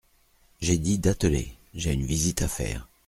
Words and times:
J’ai 0.61 0.79
dit 0.79 0.97
d’atteler; 0.97 1.53
j’ai 1.75 1.93
une 1.93 2.07
visite 2.07 2.41
à 2.41 2.47
faire. 2.47 2.89